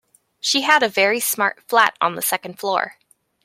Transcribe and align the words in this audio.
She 0.39 0.61
had 0.61 0.81
a 0.81 0.89
very 0.89 1.19
smart 1.19 1.61
flat 1.67 1.95
on 2.01 2.15
the 2.15 2.23
second 2.23 2.57
floor 2.59 2.95